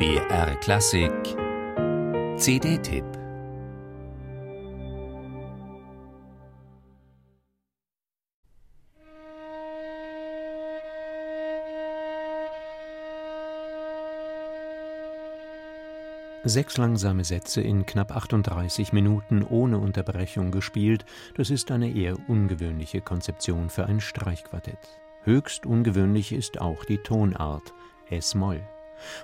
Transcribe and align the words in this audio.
BR 0.00 0.56
Klassik 0.60 1.12
CD-Tipp 2.38 3.04
Sechs 16.44 16.78
langsame 16.78 17.24
Sätze 17.24 17.60
in 17.60 17.84
knapp 17.84 18.16
38 18.16 18.94
Minuten 18.94 19.42
ohne 19.42 19.76
Unterbrechung 19.76 20.50
gespielt, 20.50 21.04
das 21.36 21.50
ist 21.50 21.70
eine 21.70 21.94
eher 21.94 22.16
ungewöhnliche 22.26 23.02
Konzeption 23.02 23.68
für 23.68 23.84
ein 23.84 24.00
Streichquartett. 24.00 24.78
Höchst 25.24 25.66
ungewöhnlich 25.66 26.32
ist 26.32 26.58
auch 26.58 26.86
die 26.86 26.96
Tonart 26.96 27.74
S-Moll. 28.08 28.62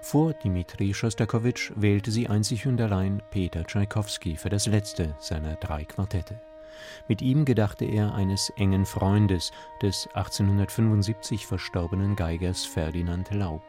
Vor 0.03 0.33
Dmitri 0.35 0.95
Schostakowitsch 0.95 1.73
wählte 1.77 2.11
sie 2.11 2.29
einzig 2.29 2.67
und 2.67 2.81
allein 2.81 3.23
Peter 3.31 3.65
Tschaikowski 3.65 4.37
für 4.37 4.49
das 4.49 4.67
letzte 4.67 5.15
seiner 5.19 5.57
drei 5.57 5.85
Quartette. 5.85 6.41
Mit 7.09 7.23
ihm 7.23 7.45
gedachte 7.45 7.85
er 7.85 8.15
eines 8.15 8.51
engen 8.57 8.87
Freundes, 8.87 9.53
des 9.83 10.09
1875 10.15 11.47
verstorbenen 11.47 12.17
Geigers 12.17 12.65
Ferdinand 12.65 13.31
Laub. 13.33 13.63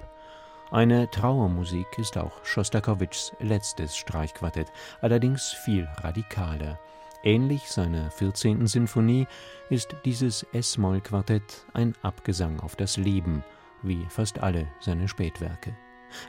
Eine 0.71 1.09
Trauermusik 1.09 1.87
ist 1.97 2.17
auch 2.17 2.43
Schostakowitschs 2.43 3.33
letztes 3.39 3.95
Streichquartett, 3.95 4.67
allerdings 4.99 5.49
viel 5.49 5.87
radikaler. 6.01 6.77
Ähnlich 7.23 7.69
seiner 7.69 8.11
14. 8.11 8.67
Sinfonie 8.67 9.27
ist 9.69 9.95
dieses 10.03 10.45
S-Moll-Quartett 10.53 11.65
ein 11.73 11.93
Abgesang 12.01 12.59
auf 12.59 12.75
das 12.75 12.97
Leben, 12.97 13.43
wie 13.81 14.05
fast 14.09 14.39
alle 14.39 14.67
seine 14.81 15.07
Spätwerke. 15.07 15.75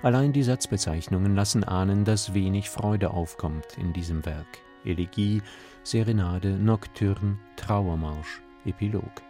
Allein 0.03 0.33
die 0.33 0.43
Satzbezeichnungen 0.43 1.35
lassen 1.35 1.65
ahnen, 1.65 2.05
dass 2.05 2.35
wenig 2.35 2.71
Freude 2.71 3.11
aufkommt 3.11 3.79
in 3.79 3.93
diesem 3.93 4.25
Werk. 4.25 4.47
Elegie, 4.85 5.43
Serenade, 5.83 6.51
Nocturne, 6.51 7.39
Trauermarsch, 7.57 8.43
Epilog. 8.65 9.23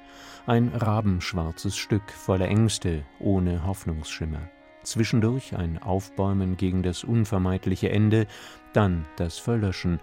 Ein 0.46 0.68
rabenschwarzes 0.68 1.76
Stück 1.76 2.10
voller 2.10 2.48
Ängste, 2.48 3.04
ohne 3.20 3.66
Hoffnungsschimmer. 3.66 4.48
Zwischendurch 4.82 5.54
ein 5.56 5.82
Aufbäumen 5.82 6.56
gegen 6.56 6.82
das 6.82 7.04
unvermeidliche 7.04 7.90
Ende, 7.90 8.26
dann 8.72 9.04
das 9.16 9.38
Verlöschen. 9.38 10.00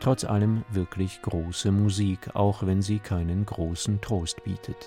Trotz 0.00 0.24
allem 0.24 0.64
wirklich 0.70 1.22
große 1.22 1.72
Musik, 1.72 2.34
auch 2.34 2.64
wenn 2.64 2.82
sie 2.82 3.00
keinen 3.00 3.46
großen 3.46 4.00
Trost 4.00 4.44
bietet. 4.44 4.86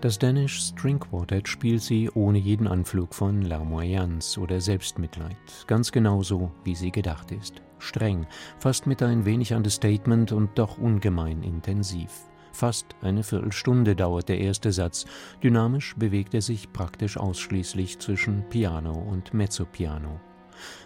Das 0.00 0.18
Danish 0.18 0.62
String 0.62 0.98
Quartet 0.98 1.46
spielt 1.46 1.82
sie 1.82 2.08
ohne 2.14 2.38
jeden 2.38 2.66
Anflug 2.66 3.14
von 3.14 3.42
Larmoyance 3.42 4.40
oder 4.40 4.58
Selbstmitleid, 4.58 5.36
ganz 5.66 5.92
genauso, 5.92 6.50
wie 6.64 6.74
sie 6.74 6.90
gedacht 6.90 7.30
ist. 7.32 7.60
Streng, 7.78 8.26
fast 8.58 8.86
mit 8.86 9.02
ein 9.02 9.26
wenig 9.26 9.52
Understatement 9.52 10.32
und 10.32 10.58
doch 10.58 10.78
ungemein 10.78 11.42
intensiv. 11.42 12.10
Fast 12.50 12.86
eine 13.02 13.22
Viertelstunde 13.22 13.94
dauert 13.94 14.30
der 14.30 14.38
erste 14.38 14.72
Satz. 14.72 15.04
Dynamisch 15.42 15.94
bewegt 15.96 16.32
er 16.32 16.42
sich 16.42 16.72
praktisch 16.72 17.18
ausschließlich 17.18 17.98
zwischen 17.98 18.48
Piano 18.48 18.94
und 18.94 19.34
Mezzopiano. 19.34 20.18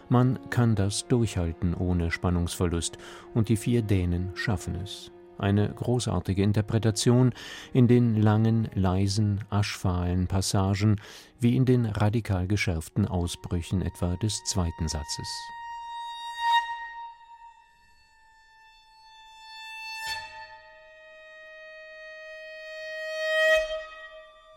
Man 0.08 0.40
kann 0.50 0.74
das 0.74 1.06
durchhalten 1.06 1.74
ohne 1.74 2.10
Spannungsverlust, 2.10 2.98
und 3.32 3.48
die 3.48 3.56
vier 3.56 3.82
Dänen 3.82 4.32
schaffen 4.34 4.74
es 4.74 5.12
eine 5.38 5.68
großartige 5.68 6.42
Interpretation 6.42 7.32
in 7.72 7.88
den 7.88 8.20
langen, 8.20 8.68
leisen, 8.74 9.40
aschfahlen 9.50 10.26
Passagen 10.26 11.00
wie 11.40 11.56
in 11.56 11.64
den 11.64 11.86
radikal 11.86 12.46
geschärften 12.46 13.06
Ausbrüchen 13.06 13.82
etwa 13.82 14.16
des 14.16 14.42
zweiten 14.44 14.88
Satzes. 14.88 15.28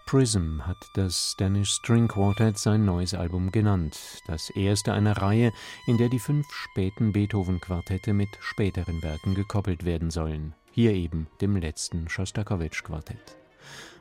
Prism 0.08 0.62
hat 0.66 0.78
das 0.96 1.36
Danish 1.38 1.70
String 1.70 2.08
Quartet 2.08 2.58
sein 2.58 2.86
neues 2.86 3.14
Album 3.14 3.52
genannt, 3.52 4.22
das 4.26 4.50
erste 4.52 4.94
einer 4.94 5.18
Reihe, 5.18 5.52
in 5.86 5.98
der 5.98 6.08
die 6.08 6.20
fünf 6.20 6.48
späten 6.50 7.12
Beethoven-Quartette 7.12 8.14
mit 8.14 8.30
späteren 8.40 9.04
Werken 9.04 9.36
gekoppelt 9.36 9.84
werden 9.84 10.10
sollen 10.10 10.56
hier 10.78 10.94
eben 10.94 11.26
dem 11.42 11.56
letzten 11.56 12.08
Schostakowitsch-Quartett. 12.08 13.36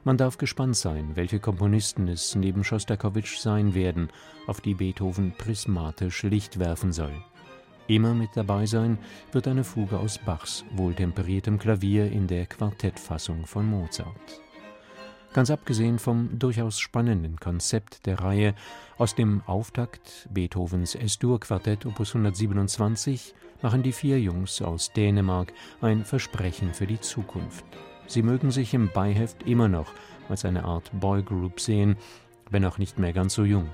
Man 0.04 0.19
darf 0.19 0.37
gespannt 0.37 0.76
sein, 0.76 1.12
welche 1.14 1.41
Komponisten 1.41 2.06
es 2.06 2.34
neben 2.34 2.64
Schostakowitsch 2.64 3.38
sein 3.38 3.72
werden, 3.72 4.10
auf 4.47 4.60
die 4.60 4.75
Beethoven 4.75 5.32
prismatisch 5.38 6.22
Licht 6.25 6.59
werfen 6.59 6.92
soll. 6.92 7.15
Immer 7.86 8.12
mit 8.12 8.28
dabei 8.34 8.66
sein 8.66 8.98
wird 9.32 9.48
eine 9.48 9.65
Fuge 9.65 9.98
aus 9.98 10.19
Bachs 10.19 10.66
wohltemperiertem 10.72 11.59
Klavier 11.59 12.12
in 12.12 12.26
der 12.26 12.44
Quartettfassung 12.44 13.47
von 13.47 13.65
Mozart. 13.65 14.42
Ganz 15.36 15.50
abgesehen 15.50 15.98
vom 15.98 16.38
durchaus 16.38 16.78
spannenden 16.78 17.38
Konzept 17.38 18.06
der 18.06 18.20
Reihe 18.20 18.54
aus 18.97 19.14
dem 19.14 19.42
Auftakt 19.44 20.30
Beethovens 20.32 20.94
S-Dur-Quartett 20.94 21.84
Opus 21.84 22.14
127 22.14 23.34
machen 23.60 23.82
die 23.82 23.92
vier 23.92 24.19
Jungs 24.19 24.62
aus 24.62 24.94
Dänemark 24.94 25.52
ein 25.82 26.06
Versprechen 26.06 26.72
für 26.72 26.86
die 26.86 27.02
Zukunft. 27.02 27.66
Sie 28.06 28.22
mögen 28.22 28.50
sich 28.50 28.72
im 28.72 28.88
Beiheft 28.91 29.42
immer 29.42 29.69
noch 29.69 29.92
als 30.30 30.47
eine 30.47 30.64
Art 30.64 30.91
Boygroup 30.98 31.60
sehen, 31.60 31.98
wenn 32.48 32.64
auch 32.64 32.78
nicht 32.78 32.98
mehr 32.98 33.12
ganz 33.12 33.34
so 33.34 33.44
jung. 33.44 33.68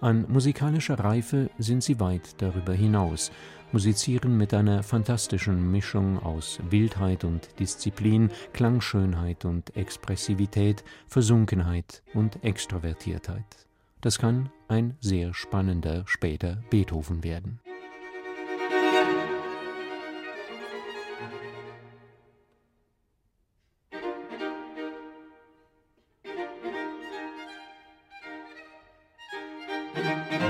An 0.00 0.26
musikalischer 0.28 0.98
Reife 0.98 1.50
sind 1.58 1.82
sie 1.82 2.00
weit 2.00 2.40
darüber 2.40 2.72
hinaus, 2.72 3.30
musizieren 3.72 4.36
mit 4.36 4.54
einer 4.54 4.82
fantastischen 4.82 5.70
Mischung 5.70 6.22
aus 6.22 6.60
Wildheit 6.70 7.24
und 7.24 7.48
Disziplin, 7.58 8.30
Klangschönheit 8.52 9.44
und 9.44 9.76
Expressivität, 9.76 10.84
Versunkenheit 11.08 12.02
und 12.14 12.42
Extrovertiertheit. 12.44 13.66
Das 14.00 14.18
kann 14.18 14.50
ein 14.68 14.96
sehr 15.00 15.34
spannender 15.34 16.04
später 16.06 16.58
Beethoven 16.70 17.24
werden. 17.24 17.60
Música 29.96 30.45